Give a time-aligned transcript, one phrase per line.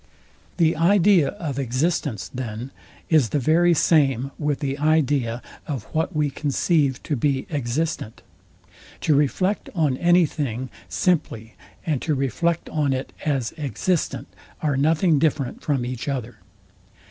[0.57, 2.71] The idea of existence, then,
[3.11, 8.23] is the very same with the idea of what we conceive to be existent.
[9.01, 11.53] To reflect on any thing simply,
[11.85, 14.25] and to reflect on it as existent,
[14.63, 16.37] are nothing different from each other.